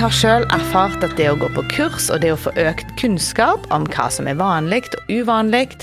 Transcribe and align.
har 0.00 0.12
sjøl 0.16 0.44
erfart 0.54 1.02
at 1.04 1.12
det 1.18 1.26
å 1.28 1.36
gå 1.36 1.48
på 1.52 1.62
kurs 1.74 2.06
og 2.08 2.22
det 2.22 2.30
å 2.32 2.38
få 2.40 2.54
økt 2.62 2.88
kunnskap 2.96 3.66
om 3.74 3.84
hva 3.92 4.06
som 4.08 4.30
er 4.30 4.38
vanlig 4.38 4.86
og 4.96 5.10
uvanlig, 5.12 5.74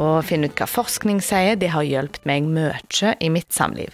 og 0.00 0.24
finne 0.28 0.48
ut 0.48 0.60
hva 0.60 0.68
forskning 0.70 1.20
sier, 1.24 1.58
det 1.60 1.72
har 1.74 1.86
hjulpet 1.86 2.26
meg 2.28 2.48
mye 2.48 3.14
i 3.20 3.30
mitt 3.32 3.52
samliv. 3.52 3.92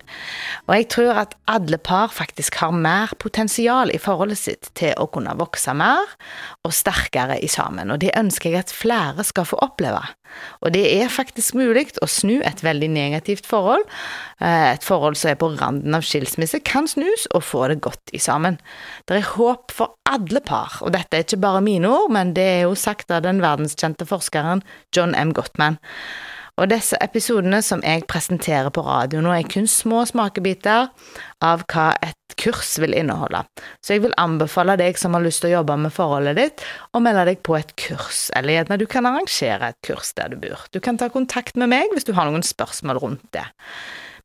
Og 0.66 0.74
jeg 0.76 0.88
tror 0.94 1.22
at 1.24 1.34
alle 1.50 1.78
par 1.78 2.12
faktisk 2.14 2.60
har 2.62 2.74
mer 2.74 3.14
potensial 3.22 3.90
i 3.94 4.00
forholdet 4.02 4.40
sitt 4.40 4.70
til 4.78 4.94
å 5.00 5.08
kunne 5.10 5.34
vokse 5.38 5.74
mer 5.76 6.14
og 6.66 6.74
sterkere 6.74 7.40
i 7.42 7.50
sammen, 7.50 7.90
og 7.90 8.02
det 8.04 8.14
ønsker 8.18 8.52
jeg 8.52 8.66
at 8.66 8.74
flere 8.74 9.26
skal 9.26 9.48
få 9.48 9.60
oppleve. 9.66 10.04
Og 10.64 10.72
det 10.74 10.84
er 10.90 11.12
faktisk 11.12 11.56
mulig 11.58 11.86
å 12.02 12.08
snu 12.10 12.38
et 12.44 12.62
veldig 12.64 12.88
negativt 12.92 13.46
forhold, 13.48 13.84
eh, 14.40 14.72
et 14.74 14.84
forhold 14.84 15.16
som 15.16 15.30
er 15.30 15.38
på 15.40 15.52
randen 15.54 15.94
av 15.94 16.04
skilsmisse, 16.06 16.60
kan 16.64 16.88
snus 16.90 17.26
og 17.32 17.44
få 17.46 17.68
det 17.70 17.80
godt 17.84 18.12
i 18.12 18.18
sammen. 18.22 18.58
Det 19.06 19.16
er 19.16 19.30
håp 19.36 19.72
for 19.72 19.96
alle 20.06 20.40
par, 20.40 20.78
og 20.82 20.92
dette 20.92 21.16
er 21.16 21.24
ikke 21.24 21.40
bare 21.42 21.62
mine 21.64 21.88
ord, 21.88 22.10
men 22.10 22.34
det 22.34 22.44
er 22.44 22.62
jo 22.66 22.74
sagt 22.74 23.10
av 23.10 23.22
den 23.22 23.40
verdenskjente 23.40 24.06
forskeren 24.08 24.62
John 24.94 25.14
M. 25.14 25.32
Gottman. 25.32 25.78
Og 26.56 26.70
disse 26.72 26.96
episodene 27.04 27.58
som 27.60 27.82
jeg 27.84 28.06
presenterer 28.08 28.70
på 28.72 28.80
radio 28.86 29.20
nå, 29.20 29.32
er 29.36 29.48
kun 29.48 29.66
små 29.68 30.06
smakebiter 30.08 30.88
av 31.44 31.64
hva 31.68 31.90
et 32.00 32.36
kurs 32.40 32.78
vil 32.80 32.96
inneholde. 32.96 33.42
Så 33.84 33.96
jeg 33.96 34.06
vil 34.06 34.16
anbefale 34.20 34.78
deg 34.80 34.96
som 35.00 35.12
har 35.16 35.24
lyst 35.24 35.42
til 35.44 35.50
å 35.50 35.58
jobbe 35.58 35.76
med 35.84 35.92
forholdet 35.92 36.40
ditt, 36.40 36.64
å 36.96 37.02
melde 37.04 37.26
deg 37.28 37.42
på 37.44 37.58
et 37.58 37.74
kurs, 37.80 38.30
eller 38.36 38.56
gjerne 38.56 38.80
du 38.80 38.86
kan 38.88 39.08
arrangere 39.08 39.72
et 39.74 39.80
kurs 39.84 40.14
der 40.16 40.32
du 40.32 40.40
bor. 40.40 40.64
Du 40.72 40.80
kan 40.80 40.96
ta 40.96 41.10
kontakt 41.12 41.60
med 41.60 41.72
meg 41.74 41.92
hvis 41.92 42.08
du 42.08 42.14
har 42.16 42.28
noen 42.30 42.44
spørsmål 42.44 43.04
rundt 43.04 43.28
det. 43.36 43.44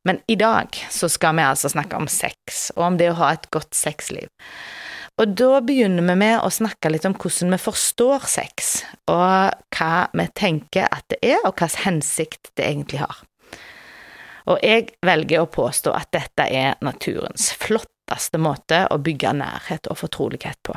Men 0.08 0.18
i 0.32 0.38
dag 0.40 0.72
så 0.90 1.12
skal 1.12 1.36
vi 1.36 1.44
altså 1.46 1.68
snakke 1.70 2.00
om 2.00 2.08
sex, 2.10 2.70
og 2.78 2.86
om 2.88 2.96
det 2.98 3.12
å 3.12 3.18
ha 3.20 3.34
et 3.36 3.44
godt 3.54 3.76
sexliv. 3.76 4.32
Og 5.22 5.36
da 5.38 5.60
begynner 5.62 6.02
vi 6.02 6.14
med 6.18 6.40
å 6.42 6.48
snakke 6.50 6.90
litt 6.90 7.04
om 7.06 7.14
hvordan 7.14 7.54
vi 7.54 7.58
forstår 7.62 8.24
sex, 8.26 8.72
og 9.06 9.52
hva 9.76 9.90
vi 10.18 10.24
tenker 10.34 10.88
at 10.90 11.04
det 11.12 11.20
er, 11.22 11.44
og 11.46 11.54
hvilken 11.54 11.84
hensikt 11.84 12.50
det 12.58 12.66
egentlig 12.66 13.04
har. 13.04 13.20
Og 14.50 14.58
jeg 14.66 14.88
velger 15.06 15.44
å 15.44 15.50
påstå 15.52 15.92
at 15.94 16.10
dette 16.10 16.48
er 16.50 16.74
naturens 16.82 17.52
flotteste 17.54 18.40
måte 18.42 18.82
å 18.90 18.98
bygge 18.98 19.36
nærhet 19.38 19.86
og 19.92 20.00
fortrolighet 20.02 20.58
på. 20.66 20.74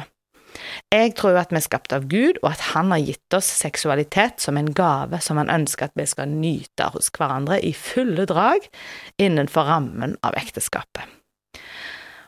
Jeg 0.94 1.16
tror 1.18 1.42
at 1.42 1.50
vi 1.50 1.58
er 1.58 1.66
skapt 1.66 1.98
av 1.98 2.06
Gud, 2.12 2.38
og 2.44 2.52
at 2.54 2.70
Han 2.78 2.94
har 2.94 3.02
gitt 3.02 3.34
oss 3.34 3.50
seksualitet 3.50 4.46
som 4.46 4.62
en 4.62 4.70
gave 4.78 5.20
som 5.26 5.42
Han 5.42 5.50
ønsker 5.50 5.90
at 5.90 5.98
vi 5.98 6.06
skal 6.06 6.30
nyte 6.30 6.94
hos 6.94 7.10
hverandre 7.10 7.58
i 7.66 7.74
fulle 7.74 8.30
drag 8.30 8.70
innenfor 9.18 9.74
rammen 9.74 10.20
av 10.22 10.38
ekteskapet. 10.38 11.10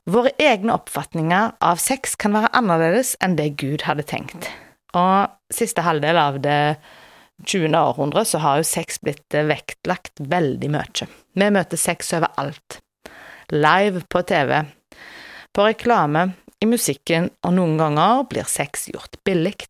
Våre 0.08 0.32
egne 0.40 0.72
oppfatninger 0.72 1.58
av 1.60 1.82
sex 1.84 2.16
kan 2.16 2.32
være 2.32 2.54
annerledes 2.56 3.18
enn 3.20 3.36
det 3.36 3.58
Gud 3.60 3.84
hadde 3.84 4.06
tenkt. 4.08 4.48
Og 4.96 5.28
siste 5.52 5.84
halvdel 5.84 6.16
av 6.22 6.38
det 6.46 6.78
20. 7.44 7.76
århundret 7.76 8.30
så 8.30 8.40
har 8.40 8.62
jo 8.62 8.70
sex 8.70 9.02
blitt 9.04 9.36
vektlagt 9.36 10.24
veldig 10.24 10.72
mye. 10.72 11.10
Vi 11.36 11.50
møter 11.52 11.82
sex 11.82 12.14
overalt. 12.16 12.80
Live 13.52 14.06
på 14.08 14.24
TV, 14.28 14.64
på 15.52 15.68
reklame, 15.68 16.30
i 16.64 16.66
musikken, 16.72 17.28
og 17.44 17.54
noen 17.60 17.76
ganger 17.78 18.24
blir 18.32 18.48
sex 18.50 18.88
gjort 18.90 19.20
billig. 19.28 19.68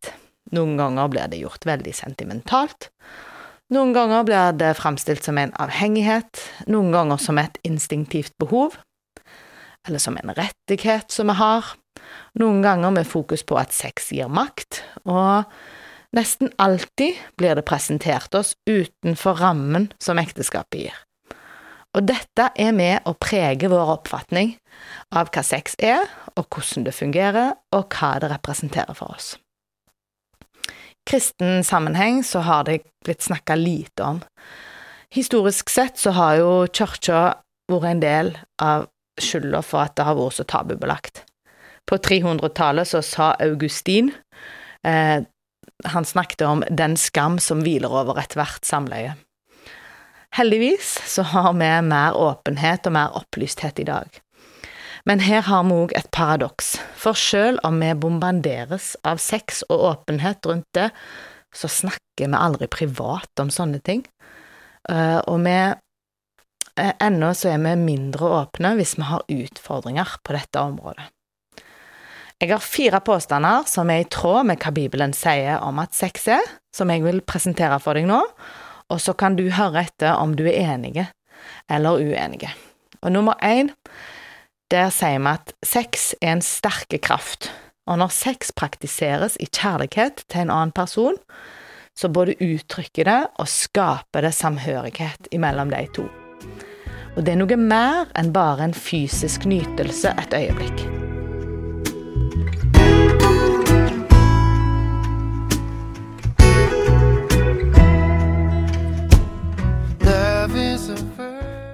Noen 0.54 0.78
ganger 0.78 1.10
blir 1.12 1.28
det 1.28 1.42
gjort 1.42 1.66
veldig 1.66 1.92
sentimentalt. 1.94 2.92
Noen 3.74 3.90
ganger 3.92 4.22
blir 4.24 4.54
det 4.56 4.76
framstilt 4.78 5.26
som 5.26 5.36
en 5.36 5.52
avhengighet, 5.60 6.46
noen 6.70 6.94
ganger 6.94 7.20
som 7.20 7.42
et 7.42 7.58
instinktivt 7.66 8.38
behov 8.40 8.78
eller 9.88 10.02
som 10.02 10.18
en 10.20 10.34
rettighet 10.36 11.10
som 11.12 11.30
vi 11.32 11.38
har, 11.40 11.74
noen 12.38 12.62
ganger 12.62 12.94
med 12.94 13.08
fokus 13.08 13.44
på 13.46 13.58
at 13.60 13.74
sex 13.74 14.12
gir 14.14 14.30
makt, 14.30 14.82
og 15.08 15.48
nesten 16.16 16.52
alltid 16.62 17.18
blir 17.40 17.58
det 17.58 17.66
presentert 17.68 18.34
oss 18.38 18.54
utenfor 18.68 19.40
rammen 19.42 19.90
som 20.02 20.20
ekteskapet 20.20 20.86
gir. 20.86 20.96
Og 21.96 22.04
dette 22.06 22.50
er 22.54 22.74
med 22.76 23.06
å 23.08 23.16
prege 23.16 23.70
vår 23.72 23.94
oppfatning 23.96 24.52
av 25.16 25.32
hva 25.32 25.42
sex 25.42 25.74
er, 25.80 26.04
og 26.36 26.46
hvordan 26.52 26.86
det 26.86 26.94
fungerer, 26.94 27.54
og 27.74 27.96
hva 27.96 28.12
det 28.22 28.30
representerer 28.30 28.96
for 28.96 29.16
oss. 29.16 29.36
I 30.68 31.08
kristen 31.08 31.64
sammenheng 31.64 32.20
så 32.26 32.44
har 32.44 32.66
det 32.68 32.82
blitt 33.04 33.24
snakka 33.24 33.56
lite 33.56 34.04
om. 34.04 34.20
Historisk 35.16 35.72
sett 35.72 35.96
så 35.96 36.12
har 36.12 36.36
jo 36.36 36.50
kirka 36.68 37.40
vært 37.72 37.88
en 37.88 38.02
del 38.04 38.34
av 38.60 38.86
skylda 39.22 39.62
for 39.64 39.86
at 39.86 39.96
det 39.98 40.06
har 40.08 40.18
vært 40.18 40.38
så 40.38 40.46
tabubelagt. 40.48 41.24
På 41.88 41.96
300-tallet 42.04 42.90
så 42.90 43.00
sa 43.04 43.30
Augustin 43.40 44.10
eh, 44.84 45.24
Han 45.94 46.04
snakket 46.04 46.42
om 46.44 46.64
den 46.70 46.96
skam 47.00 47.38
som 47.40 47.62
hviler 47.64 47.92
over 48.02 48.18
ethvert 48.20 48.66
samleie. 48.66 49.14
Heldigvis 50.36 50.98
så 51.08 51.24
har 51.32 51.52
vi 51.56 51.68
mer 51.88 52.16
åpenhet 52.18 52.86
og 52.86 52.94
mer 52.98 53.14
opplysthet 53.16 53.78
i 53.80 53.86
dag. 53.88 54.20
Men 55.08 55.22
her 55.24 55.46
har 55.46 55.64
vi 55.64 55.76
òg 55.78 55.94
et 55.96 56.10
paradoks, 56.12 56.74
for 56.98 57.16
selv 57.16 57.62
om 57.64 57.78
vi 57.80 57.94
bombarderes 57.96 58.92
av 59.08 59.22
sex 59.22 59.62
og 59.70 59.86
åpenhet 59.94 60.44
rundt 60.50 60.68
det, 60.76 60.90
så 61.54 61.70
snakker 61.70 62.28
vi 62.28 62.36
aldri 62.36 62.68
privat 62.68 63.40
om 63.40 63.48
sånne 63.48 63.80
ting. 63.86 64.02
Eh, 64.90 65.20
og 65.24 65.40
vi 65.46 65.56
ennå 66.78 67.32
så 67.34 67.52
er 67.52 67.62
vi 67.62 67.74
mindre 67.80 68.30
åpne 68.42 68.74
hvis 68.78 68.96
vi 68.98 69.06
har 69.08 69.26
utfordringer 69.28 70.18
på 70.24 70.36
dette 70.36 70.62
området. 70.62 71.08
Jeg 72.38 72.52
har 72.52 72.62
fire 72.62 73.00
påstander 73.02 73.66
som 73.66 73.90
er 73.90 74.04
i 74.04 74.10
tråd 74.14 74.46
med 74.46 74.62
hva 74.62 74.70
Bibelen 74.74 75.14
sier 75.16 75.58
om 75.64 75.80
at 75.82 75.96
sex 75.96 76.28
er, 76.30 76.44
som 76.74 76.90
jeg 76.92 77.02
vil 77.02 77.18
presentere 77.26 77.80
for 77.82 77.98
deg 77.98 78.06
nå, 78.06 78.20
og 78.88 79.00
så 79.02 79.14
kan 79.18 79.34
du 79.36 79.48
høre 79.50 79.82
etter 79.88 80.14
om 80.14 80.36
du 80.38 80.44
er 80.46 80.76
enige 80.76 81.08
eller 81.68 81.98
uenige. 81.98 82.52
Og 83.02 83.12
nummer 83.12 83.34
én, 83.42 83.72
der 84.70 84.92
sier 84.94 85.18
vi 85.18 85.32
at 85.32 85.50
sex 85.66 86.12
er 86.22 86.36
en 86.36 86.44
sterke 86.44 87.02
kraft, 87.02 87.50
og 87.88 87.98
når 87.98 88.14
sex 88.14 88.52
praktiseres 88.54 89.34
i 89.42 89.48
kjærlighet 89.50 90.22
til 90.28 90.44
en 90.44 90.54
annen 90.54 90.74
person, 90.76 91.18
så 91.98 92.06
både 92.12 92.38
uttrykker 92.38 93.08
det 93.08 93.20
og 93.42 93.50
skaper 93.50 94.28
det 94.28 94.34
samhørighet 94.36 95.30
imellom 95.34 95.74
de 95.74 95.82
to. 95.96 96.06
Og 97.18 97.24
det 97.26 97.32
er 97.34 97.38
noe 97.40 97.56
mer 97.58 98.06
enn 98.14 98.28
bare 98.30 98.68
en 98.68 98.72
fysisk 98.78 99.42
nytelse 99.50 100.12
et 100.22 100.34
øyeblikk. 100.38 100.84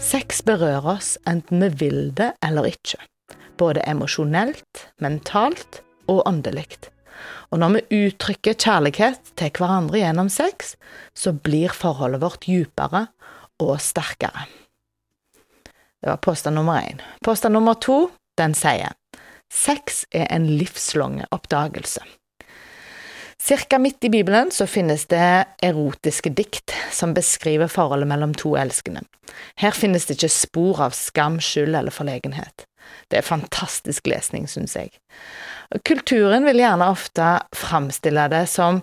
Sex 0.00 0.40
berører 0.48 0.88
oss 0.94 1.12
enten 1.28 1.60
vi 1.60 1.70
vil 1.82 2.00
det 2.16 2.30
eller 2.44 2.70
ikke, 2.72 3.02
både 3.60 3.84
emosjonelt, 3.84 4.86
mentalt 5.04 5.82
og 6.08 6.24
åndelig. 6.24 6.88
Og 7.52 7.60
når 7.60 7.76
vi 7.76 8.04
uttrykker 8.08 8.56
kjærlighet 8.56 9.34
til 9.36 9.52
hverandre 9.52 10.00
gjennom 10.00 10.32
sex, 10.32 10.78
så 11.12 11.36
blir 11.36 11.76
forholdet 11.76 12.24
vårt 12.24 12.48
dypere 12.48 13.08
og 13.60 13.76
sterkere. 13.82 14.48
Det 16.04 16.10
var 16.10 16.16
påstand 16.16 16.54
nummer 16.54 16.82
én. 16.84 17.00
Påstand 17.24 17.56
nummer 17.56 17.74
to, 17.80 18.10
den 18.36 18.52
sier 18.52 18.92
sex 19.48 20.02
er 20.12 20.26
en 20.34 20.44
livslang 20.58 21.22
oppdagelse. 21.32 22.02
Cirka 23.40 23.78
midt 23.78 24.04
i 24.04 24.10
Bibelen 24.10 24.50
så 24.52 24.66
finnes 24.66 25.06
det 25.06 25.46
erotiske 25.64 26.28
dikt 26.36 26.74
som 26.92 27.14
beskriver 27.16 27.72
forholdet 27.72 28.08
mellom 28.08 28.34
to 28.36 28.52
elskende. 28.56 29.00
Her 29.56 29.72
finnes 29.72 30.04
det 30.04 30.18
ikke 30.18 30.32
spor 30.32 30.84
av 30.90 30.96
skam, 30.96 31.40
skyld 31.40 31.72
eller 31.72 31.92
forlegenhet. 31.94 32.66
Det 33.10 33.20
er 33.20 33.26
fantastisk 33.26 34.08
lesning, 34.10 34.46
syns 34.50 34.76
jeg. 34.78 34.92
Kulturen 35.84 36.44
vil 36.46 36.60
gjerne 36.60 36.86
ofte 36.92 37.28
framstille 37.56 38.26
det 38.32 38.44
som 38.52 38.80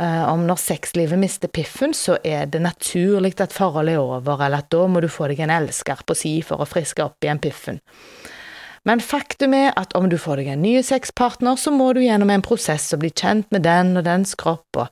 eh, 0.00 0.22
om 0.26 0.46
når 0.48 0.60
sexlivet 0.60 1.20
mister 1.20 1.52
piffen, 1.52 1.94
så 1.94 2.18
er 2.24 2.48
det 2.50 2.62
naturlig 2.64 3.34
at 3.40 3.54
forholdet 3.54 3.96
er 3.96 4.02
over, 4.02 4.44
eller 4.44 4.64
at 4.64 4.70
da 4.72 4.86
må 4.88 5.02
du 5.02 5.10
få 5.12 5.30
deg 5.30 5.44
en 5.44 5.54
elsker 5.54 6.04
på 6.06 6.16
si 6.18 6.38
for 6.46 6.62
å 6.62 6.68
friske 6.68 7.04
opp 7.04 7.24
igjen 7.24 7.42
piffen. 7.42 7.82
Men 8.88 9.02
faktum 9.04 9.54
er 9.54 9.70
at 9.78 9.92
om 9.94 10.08
du 10.10 10.16
får 10.18 10.40
deg 10.40 10.54
en 10.54 10.64
ny 10.64 10.80
sexpartner, 10.82 11.54
så 11.54 11.70
må 11.70 11.92
du 11.94 12.02
gjennom 12.02 12.32
en 12.34 12.42
prosess 12.42 12.88
og 12.94 13.04
bli 13.04 13.12
kjent 13.14 13.46
med 13.54 13.62
den 13.62 13.94
og 13.98 14.08
dens 14.08 14.34
kropp, 14.38 14.66
og 14.74 14.88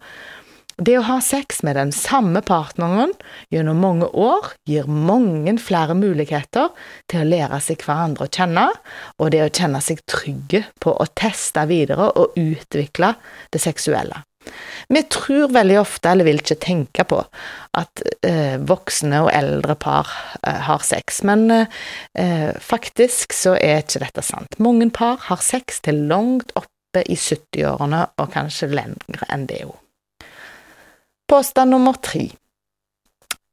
det 0.80 0.96
å 0.96 1.04
ha 1.04 1.18
sex 1.24 1.60
med 1.66 1.76
den 1.76 1.92
samme 1.92 2.40
partneren 2.46 3.12
gjennom 3.52 3.82
mange 3.82 4.08
år 4.16 4.52
gir 4.68 4.88
mange 4.88 5.56
flere 5.60 5.96
muligheter 5.98 6.70
til 7.10 7.22
å 7.22 7.28
lære 7.28 7.60
seg 7.64 7.84
hverandre 7.84 8.26
å 8.26 8.32
kjenne, 8.32 8.66
og 9.20 9.32
det 9.34 9.44
å 9.44 9.52
kjenne 9.52 9.82
seg 9.84 10.00
trygge 10.08 10.64
på 10.80 10.94
å 10.96 11.08
teste 11.12 11.66
videre 11.68 12.10
og 12.16 12.38
utvikle 12.40 13.14
det 13.52 13.60
seksuelle. 13.62 14.22
Vi 14.88 15.02
tror 15.12 15.52
veldig 15.52 15.76
ofte, 15.82 16.10
eller 16.10 16.24
vil 16.26 16.40
ikke 16.40 16.56
tenke 16.62 17.04
på, 17.04 17.18
at 17.76 18.02
eh, 18.26 18.56
voksne 18.56 19.20
og 19.26 19.28
eldre 19.36 19.76
par 19.78 20.08
eh, 20.40 20.62
har 20.66 20.80
sex, 20.86 21.20
men 21.28 21.44
eh, 21.52 22.48
faktisk 22.56 23.36
så 23.36 23.54
er 23.60 23.84
ikke 23.84 24.02
dette 24.06 24.24
sant. 24.26 24.56
Mange 24.58 24.88
par 24.96 25.20
har 25.28 25.44
sex 25.44 25.84
til 25.84 26.06
langt 26.10 26.56
oppe 26.56 27.04
i 27.04 27.20
70-årene, 27.20 28.06
og 28.16 28.32
kanskje 28.32 28.72
lengre 28.72 29.28
enn 29.28 29.46
det 29.50 29.62
òg. 29.68 29.79
Påstand 31.30 31.70
nummer 31.70 31.92
tre. 31.92 32.24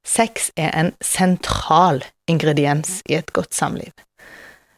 Sex 0.07 0.49
er 0.57 0.71
en 0.73 0.87
sentral 1.03 1.99
ingrediens 2.25 3.03
i 3.05 3.13
et 3.19 3.29
godt 3.37 3.53
samliv. 3.53 3.91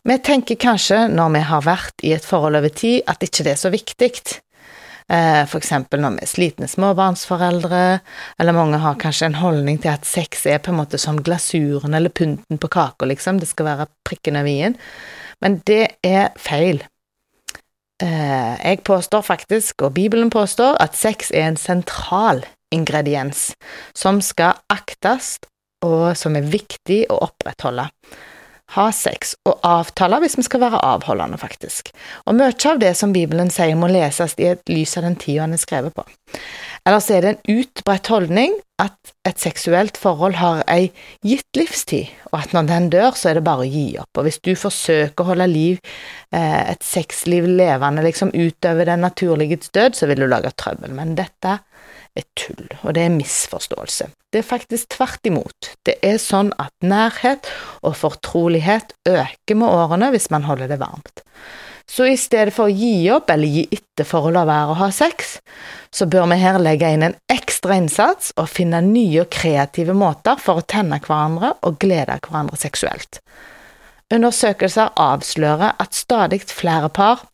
Vi 0.03 0.17
tenker 0.19 0.59
kanskje, 0.59 1.05
når 1.07 1.29
vi 1.37 1.43
har 1.47 1.63
vært 1.63 2.03
i 2.03 2.11
et 2.11 2.27
forhold 2.27 2.59
over 2.59 2.73
tid, 2.75 3.05
at 3.07 3.23
ikke 3.23 3.45
det 3.47 3.53
er 3.53 3.61
så 3.61 3.71
viktig. 3.71 4.09
Eh, 5.07 5.45
for 5.47 5.61
eksempel 5.61 6.03
når 6.03 6.17
vi 6.17 6.25
er 6.25 6.31
slitne 6.33 6.67
småbarnsforeldre, 6.67 7.81
eller 8.35 8.59
mange 8.59 8.83
har 8.83 8.99
kanskje 8.99 9.31
en 9.31 9.39
holdning 9.39 9.79
til 9.79 9.93
at 9.93 10.03
sex 10.03 10.43
er 10.43 10.59
på 10.59 10.75
en 10.75 10.81
måte 10.81 10.99
som 10.99 11.23
glasuren 11.23 11.95
eller 11.95 12.11
pynten 12.11 12.59
på 12.59 12.67
kaka, 12.67 13.07
liksom. 13.07 13.39
Det 13.39 13.47
skal 13.47 13.71
være 13.71 13.89
prikken 14.11 14.43
over 14.43 14.51
i-en. 14.51 14.79
Men 15.39 15.61
det 15.71 15.85
er 16.03 16.35
feil. 16.35 16.83
Eh, 18.03 18.53
jeg 18.59 18.83
påstår 18.83 19.23
faktisk, 19.23 19.87
og 19.87 19.95
Bibelen 19.95 20.29
påstår, 20.29 20.75
at 20.83 20.99
sex 20.99 21.31
er 21.31 21.47
en 21.47 21.63
sentral 21.69 22.43
ingrediens 22.75 23.49
som 23.97 24.21
skal 24.25 24.59
aktes, 24.71 25.37
og 25.85 26.11
som 26.19 26.35
er 26.35 26.49
viktig 26.49 27.05
å 27.11 27.21
opprettholde. 27.29 27.87
Ha 28.75 28.89
sex 28.93 29.33
og 29.49 29.63
avtale 29.65 30.19
hvis 30.21 30.35
vi 30.37 30.45
skal 30.45 30.61
være 30.61 30.81
avholdende, 30.85 31.39
faktisk. 31.41 31.89
Og 32.29 32.35
mye 32.37 32.53
av 32.69 32.81
det 32.81 32.91
som 32.99 33.13
Bibelen 33.15 33.49
sier, 33.53 33.73
må 33.79 33.89
leses 33.89 34.35
i 34.37 34.51
et 34.51 34.61
lys 34.69 34.93
av 34.99 35.07
den 35.07 35.17
tida 35.17 35.47
den 35.47 35.57
er 35.57 35.61
skrevet 35.61 35.95
på. 35.95 36.05
Ellers 36.85 37.09
er 37.09 37.25
det 37.25 37.31
en 37.31 37.57
utbredt 37.59 38.11
holdning 38.13 38.53
at 38.79 39.13
et 39.27 39.41
seksuelt 39.41 39.97
forhold 39.99 40.37
har 40.39 40.61
ei 40.71 40.91
gitt 41.25 41.57
livstid, 41.57 42.13
og 42.29 42.37
at 42.43 42.53
når 42.55 42.69
den 42.69 42.91
dør, 42.93 43.17
så 43.17 43.31
er 43.31 43.39
det 43.39 43.45
bare 43.47 43.65
å 43.65 43.71
gi 43.71 43.87
opp. 43.99 44.21
Og 44.21 44.27
hvis 44.27 44.39
du 44.45 44.53
forsøker 44.53 45.25
å 45.25 45.31
holde 45.31 45.49
liv, 45.49 45.81
eh, 46.31 46.61
et 46.75 46.85
sexliv 46.85 47.49
levende 47.49 48.05
liksom 48.05 48.31
utover 48.37 48.85
den 48.85 49.01
naturlige 49.03 49.59
død, 49.65 49.97
så 49.97 50.07
vil 50.07 50.23
du 50.23 50.29
lage 50.29 50.53
trøbbel. 50.55 50.93
Men 50.95 51.17
dette 51.17 51.57
er 52.19 52.27
tull, 52.37 52.67
og 52.83 52.93
det 52.95 53.05
er 53.05 53.15
misforståelse. 53.15 54.09
Det 54.29 54.41
er 54.41 54.45
faktisk 54.45 54.91
tvert 54.97 55.25
imot. 55.25 55.71
Det 55.87 55.97
er 56.05 56.19
sånn 56.21 56.51
at 56.61 56.73
nærhet 56.85 57.49
og 57.81 57.97
fortrolighet 57.97 58.93
øker 59.09 59.57
med 59.57 59.69
årene 59.69 60.11
hvis 60.13 60.29
man 60.33 60.45
holder 60.45 60.69
det 60.69 60.79
varmt. 60.81 61.23
Så 61.89 62.05
i 62.05 62.17
stedet 62.21 62.53
for 62.53 62.69
å 62.69 62.73
gi 62.73 63.09
opp 63.09 63.31
eller 63.33 63.49
gi 63.49 63.63
etter 63.73 64.05
for 64.05 64.27
å 64.27 64.33
la 64.33 64.43
være 64.45 64.75
å 64.75 64.77
ha 64.83 64.89
sex, 64.93 65.39
så 65.89 66.05
bør 66.05 66.27
vi 66.29 66.37
her 66.37 66.59
legge 66.61 66.91
inn 66.93 67.07
en 67.07 67.15
ekstra 67.33 67.79
innsats 67.81 68.29
og 68.37 68.51
finne 68.51 68.83
nye 68.85 69.23
og 69.23 69.31
kreative 69.33 69.95
måter 69.97 70.37
for 70.37 70.61
å 70.61 70.67
tenne 70.69 71.01
hverandre 71.01 71.55
og 71.65 71.79
glede 71.81 72.19
hverandre 72.21 72.59
seksuelt. 72.61 73.23
Undersøkelser 74.13 74.93
avslører 75.01 75.81
at 75.81 75.97
stadig 75.97 76.43
flere 76.49 76.91
par 76.93 77.25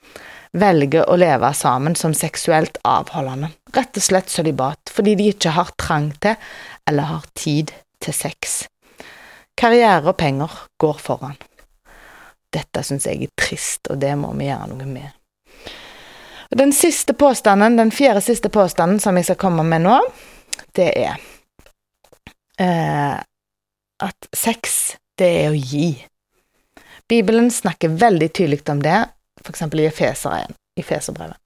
velger 0.56 1.10
å 1.10 1.18
leve 1.20 1.52
sammen 1.54 1.96
som 2.00 2.14
seksuelt 2.16 2.80
avholdende, 2.88 3.52
rett 3.76 3.98
og 4.00 4.06
slett 4.06 4.32
sølibat, 4.32 4.92
fordi 4.94 5.16
de 5.20 5.30
ikke 5.34 5.56
har 5.56 5.74
trang 5.82 6.12
til 6.24 6.38
eller 6.88 7.12
har 7.12 7.28
tid 7.36 7.74
til 8.04 8.16
sex. 8.16 8.64
Karriere 9.56 10.12
og 10.12 10.18
penger 10.20 10.52
går 10.82 10.98
foran. 11.02 11.38
Dette 12.56 12.84
synes 12.88 13.08
jeg 13.08 13.26
er 13.26 13.36
trist, 13.40 13.90
og 13.92 14.00
det 14.00 14.14
må 14.20 14.32
vi 14.36 14.50
gjøre 14.50 14.72
noe 14.72 14.88
med. 14.88 15.12
Den 16.56 16.72
siste 16.76 17.16
påstanden, 17.18 17.78
den 17.80 17.92
fjerde 17.92 18.22
siste 18.24 18.52
påstanden 18.54 19.00
som 19.04 19.18
jeg 19.18 19.28
skal 19.28 19.40
komme 19.42 19.66
med 19.68 19.84
nå, 19.84 19.96
det 20.78 20.92
er 20.92 21.16
eh, 22.62 23.16
at 24.06 24.30
sex, 24.36 24.96
det 25.20 25.32
er 25.42 25.52
å 25.52 25.58
gi. 25.58 25.90
Bibelen 27.10 27.50
snakker 27.52 27.98
veldig 28.00 28.30
tydelig 28.34 28.62
om 28.72 28.82
det, 28.84 29.02
f.eks. 29.46 30.26
i 30.76 30.82
Efeserbrevet. 30.82 31.38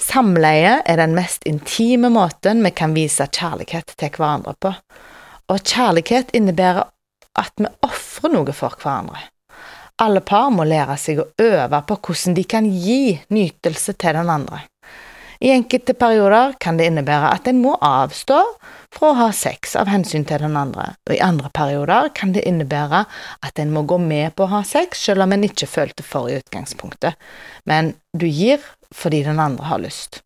Samleie 0.00 0.80
er 0.84 0.98
den 0.98 1.14
mest 1.14 1.44
intime 1.46 2.10
måten 2.10 2.64
vi 2.64 2.72
kan 2.74 2.94
vise 2.96 3.26
kjærlighet 3.30 3.94
til 3.96 4.10
hverandre 4.16 4.54
på, 4.60 4.72
og 5.48 5.62
kjærlighet 5.62 6.34
innebærer 6.34 6.90
at 7.38 7.54
vi 7.58 7.70
ofrer 7.86 8.34
noe 8.34 8.54
for 8.54 8.74
hverandre. 8.80 9.22
Alle 10.02 10.20
par 10.26 10.50
må 10.50 10.66
lære 10.66 10.96
seg 10.98 11.20
å 11.22 11.28
øve 11.38 11.80
på 11.86 11.98
hvordan 12.02 12.34
de 12.34 12.44
kan 12.50 12.66
gi 12.66 13.14
nytelse 13.30 13.94
til 13.94 14.16
den 14.18 14.30
andre. 14.30 14.64
I 15.44 15.50
enkelte 15.50 15.92
perioder 15.94 16.54
kan 16.60 16.78
det 16.80 16.86
innebære 16.88 17.28
at 17.36 17.48
en 17.50 17.58
må 17.60 17.74
avstå 17.84 18.38
fra 18.96 19.10
å 19.10 19.16
ha 19.18 19.26
sex 19.36 19.74
av 19.76 19.90
hensyn 19.92 20.24
til 20.24 20.40
den 20.40 20.56
andre, 20.56 20.94
og 21.04 21.12
i 21.12 21.20
andre 21.20 21.50
perioder 21.52 22.08
kan 22.16 22.32
det 22.32 22.46
innebære 22.48 23.02
at 23.44 23.60
en 23.60 23.74
må 23.74 23.82
gå 23.84 23.98
med 24.00 24.32
på 24.38 24.46
å 24.46 24.52
ha 24.54 24.62
sex 24.64 25.02
selv 25.04 25.26
om 25.26 25.34
en 25.36 25.44
ikke 25.44 25.68
følte 25.68 26.06
for 26.06 26.30
i 26.32 26.38
utgangspunktet, 26.38 27.20
men 27.68 27.92
du 28.16 28.24
gir 28.24 28.64
fordi 28.94 29.20
den 29.26 29.42
andre 29.42 29.68
har 29.68 29.84
lyst. 29.84 30.22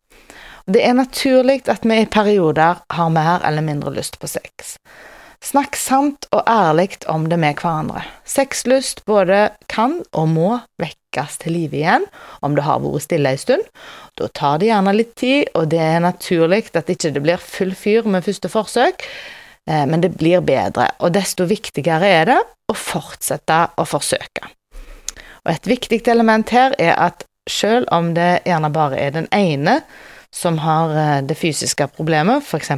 Det 0.71 0.85
er 0.87 0.95
naturlig 0.95 1.65
at 1.67 1.83
vi 1.83 1.99
i 1.99 2.07
perioder 2.07 2.79
har 2.95 3.11
mer 3.11 3.43
eller 3.43 3.65
mindre 3.65 3.91
lyst 3.99 4.21
på 4.21 4.29
sex. 4.31 4.77
Snakk 5.43 5.75
sant 5.79 6.29
og 6.31 6.47
ærlig 6.47 7.01
om 7.11 7.27
det 7.27 7.41
med 7.43 7.59
hverandre. 7.59 8.05
Sexlyst 8.23 9.03
både 9.07 9.49
kan 9.67 9.99
og 10.13 10.31
må 10.31 10.49
vekkes 11.09 11.39
til 11.41 11.53
live 11.53 11.77
igjen 11.77 12.05
om 12.41 12.55
det 12.55 12.63
har 12.63 12.79
vært 12.81 13.03
stille 13.03 13.29
en 13.29 13.37
stund. 13.37 13.63
Da 14.17 14.27
tar 14.27 14.59
det 14.59 14.69
gjerne 14.69 14.93
litt 14.93 15.15
tid, 15.15 15.49
og 15.55 15.69
det 15.69 15.79
er 15.79 15.99
naturlig 15.99 16.69
at 16.73 16.89
ikke 16.89 17.13
det 17.13 17.23
blir 17.23 17.37
full 17.37 17.73
fyr 17.75 18.05
med 18.05 18.23
første 18.23 18.49
forsøk, 18.49 19.03
eh, 19.67 19.85
men 19.85 20.01
det 20.01 20.17
blir 20.17 20.41
bedre, 20.41 20.91
og 20.99 21.13
desto 21.13 21.45
viktigere 21.45 22.05
er 22.05 22.25
det 22.25 22.39
å 22.69 22.73
fortsette 22.73 23.69
å 23.77 23.85
forsøke. 23.85 24.53
Og 25.45 25.53
et 25.53 25.67
viktig 25.67 26.07
element 26.07 26.49
her 26.49 26.75
er 26.77 26.95
at 26.95 27.25
selv 27.49 27.87
om 27.91 28.13
det 28.13 28.43
gjerne 28.45 28.69
bare 28.69 28.99
er 28.99 29.11
den 29.11 29.27
ene 29.33 29.81
som 30.35 30.59
har 30.61 30.93
eh, 30.95 31.19
det 31.25 31.37
fysiske 31.37 31.87
problemet, 31.95 32.45
f.eks. 32.45 32.71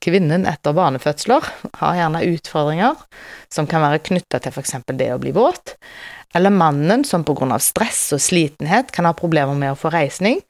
kvinnen 0.00 0.46
etter 0.48 0.76
barnefødsler, 0.76 1.48
har 1.80 1.98
gjerne 2.00 2.24
utfordringer 2.32 3.00
som 3.52 3.68
kan 3.70 3.84
være 3.84 4.02
knytta 4.08 4.40
til 4.40 4.54
f.eks. 4.54 4.76
det 4.92 5.10
å 5.12 5.20
bli 5.22 5.34
våt, 5.36 5.76
eller 6.34 6.50
mannen 6.50 7.04
som 7.06 7.24
av 7.24 7.60
stress 7.62 8.12
og 8.16 8.22
slitenhet 8.22 8.90
kan 8.92 9.06
ha 9.06 9.14
problemer 9.14 9.54
med 9.54 9.74
å 9.74 9.78
få 9.78 9.92
reisning, 9.94 10.40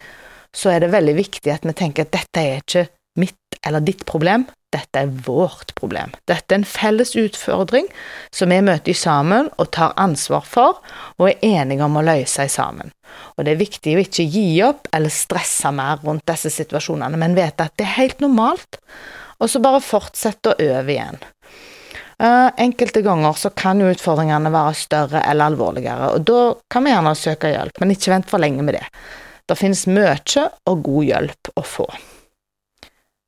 så 0.54 0.70
er 0.70 0.80
det 0.80 0.94
veldig 0.94 1.16
viktig 1.18 1.50
at 1.52 1.66
vi 1.66 1.74
tenker 1.76 2.06
at 2.06 2.14
dette 2.14 2.40
er 2.40 2.62
ikke 2.62 2.86
eller 3.66 3.84
ditt 3.84 4.04
problem, 4.08 4.46
dette 4.74 5.04
er 5.04 5.10
vårt 5.26 5.74
problem. 5.78 6.14
Dette 6.26 6.54
er 6.54 6.60
en 6.60 6.66
felles 6.66 7.14
utfordring 7.18 7.86
som 8.34 8.50
vi 8.50 8.58
møter 8.64 8.96
sammen 8.98 9.50
og 9.54 9.70
tar 9.76 9.94
ansvar 10.00 10.46
for, 10.48 10.80
og 11.18 11.28
er 11.30 11.44
enige 11.62 11.86
om 11.86 11.98
å 11.98 12.04
løse 12.04 12.48
sammen. 12.50 12.90
Og 13.36 13.46
det 13.46 13.54
er 13.54 13.62
viktig 13.62 13.94
å 13.94 14.02
ikke 14.02 14.26
gi 14.26 14.48
opp 14.66 14.88
eller 14.94 15.14
stresse 15.14 15.70
mer 15.74 16.02
rundt 16.02 16.26
disse 16.30 16.50
situasjonene, 16.54 17.20
men 17.20 17.36
vite 17.38 17.68
at 17.68 17.76
det 17.78 17.86
er 17.86 17.98
helt 18.00 18.24
normalt, 18.24 18.80
og 19.38 19.50
så 19.50 19.62
bare 19.62 19.82
fortsette 19.84 20.54
å 20.54 20.58
øve 20.72 20.96
igjen. 20.96 21.22
Uh, 22.14 22.50
enkelte 22.62 23.02
ganger 23.02 23.34
så 23.38 23.50
kan 23.58 23.82
utfordringene 23.82 24.52
være 24.54 24.74
større 24.78 25.22
eller 25.26 25.50
alvorligere, 25.50 26.12
og 26.14 26.26
da 26.26 26.42
kan 26.70 26.86
vi 26.86 26.94
gjerne 26.94 27.14
søke 27.18 27.50
hjelp, 27.50 27.78
men 27.82 27.94
ikke 27.94 28.14
vent 28.14 28.30
for 28.30 28.42
lenge 28.42 28.66
med 28.66 28.78
det. 28.78 28.84
Det 29.44 29.58
finnes 29.58 29.84
mye 29.90 30.16
og 30.70 30.84
god 30.86 31.08
hjelp 31.10 31.50
å 31.58 31.66
få. 31.66 31.88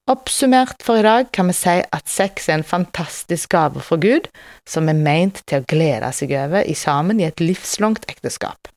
Oppsummert 0.07 0.85
for 0.87 1.01
i 1.01 1.03
dag 1.03 1.33
kan 1.35 1.49
vi 1.51 1.55
si 1.59 1.81
at 1.83 2.07
sex 2.07 2.45
er 2.47 2.61
en 2.61 2.67
fantastisk 2.67 3.51
gave 3.51 3.83
fra 3.83 3.99
Gud, 3.99 4.29
som 4.63 4.87
er 4.87 4.95
meint 4.95 5.41
til 5.51 5.65
å 5.65 5.67
glede 5.67 6.13
seg 6.15 6.31
over 6.39 6.63
i 6.63 6.77
sammen 6.79 7.19
i 7.19 7.27
et 7.27 7.43
livslangt 7.43 8.07
ekteskap. 8.07 8.71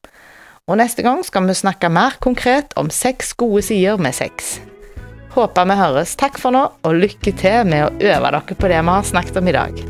Og 0.66 0.82
neste 0.82 1.06
gang 1.06 1.22
skal 1.26 1.46
vi 1.46 1.60
snakke 1.62 1.94
mer 1.94 2.18
konkret 2.26 2.74
om 2.82 2.90
seks 2.90 3.36
gode 3.38 3.62
sider 3.70 4.02
med 4.02 4.18
sex. 4.18 4.58
Håper 5.38 5.70
vi 5.70 5.78
høres. 5.78 6.18
Takk 6.18 6.42
for 6.42 6.58
nå, 6.58 6.66
og 6.82 7.02
lykke 7.06 7.38
til 7.38 7.62
med 7.70 7.86
å 7.86 7.94
øve 8.10 8.34
dere 8.34 8.62
på 8.66 8.74
det 8.74 8.82
vi 8.82 8.98
har 8.98 9.12
snakket 9.14 9.38
om 9.38 9.54
i 9.54 9.60
dag. 9.62 9.84